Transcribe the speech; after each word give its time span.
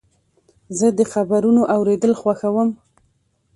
زه 0.77 0.87
د 0.97 0.99
خبرونو 1.13 1.61
اورېدل 1.75 2.11
خوښوم. 2.21 2.69